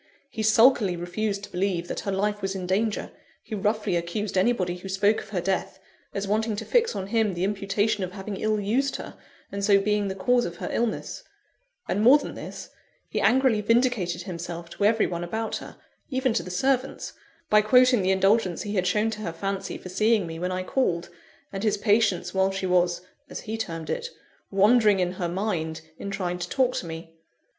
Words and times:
He 0.31 0.41
sulkily 0.41 0.95
refused 0.95 1.43
to 1.43 1.51
believe 1.51 1.87
that 1.87 1.99
her 1.99 2.11
life 2.11 2.41
was 2.41 2.55
in 2.55 2.65
danger; 2.65 3.11
he 3.43 3.53
roughly 3.53 3.95
accused 3.95 4.35
anybody 4.35 4.77
who 4.77 4.89
spoke 4.89 5.21
of 5.21 5.29
her 5.29 5.41
death, 5.41 5.79
as 6.11 6.27
wanting 6.27 6.55
to 6.55 6.65
fix 6.65 6.95
on 6.95 7.05
him 7.05 7.35
the 7.35 7.43
imputation 7.43 8.03
of 8.03 8.13
having 8.13 8.37
ill 8.37 8.59
used 8.59 8.95
her, 8.95 9.15
and 9.51 9.63
so 9.63 9.79
being 9.79 10.07
the 10.07 10.15
cause 10.15 10.43
of 10.43 10.55
her 10.55 10.69
illness; 10.71 11.21
and 11.87 12.01
more 12.01 12.17
than 12.17 12.33
this, 12.33 12.71
he 13.09 13.21
angrily 13.21 13.61
vindicated 13.61 14.23
himself 14.23 14.71
to 14.71 14.85
every 14.85 15.05
one 15.05 15.23
about 15.23 15.57
her 15.57 15.77
even 16.09 16.33
to 16.33 16.41
the 16.41 16.49
servants 16.49 17.13
by 17.51 17.61
quoting 17.61 18.01
the 18.01 18.09
indulgence 18.09 18.63
he 18.63 18.73
had 18.73 18.87
shown 18.87 19.11
to 19.11 19.21
her 19.21 19.31
fancy 19.31 19.77
for 19.77 19.89
seeing 19.89 20.25
me 20.25 20.39
when 20.39 20.51
I 20.51 20.63
called, 20.63 21.09
and 21.53 21.61
his 21.61 21.77
patience 21.77 22.33
while 22.33 22.49
she 22.49 22.65
was 22.65 23.01
(as 23.29 23.41
he 23.41 23.55
termed 23.55 23.91
it) 23.91 24.09
wandering 24.49 24.99
in 24.99 25.11
her 25.11 25.29
mind 25.29 25.81
in 25.99 26.09
trying 26.09 26.39
to 26.39 26.49
talk 26.49 26.73
to 26.77 26.87
me. 26.87 27.13